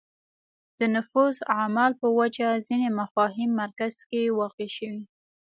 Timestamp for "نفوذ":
0.95-1.35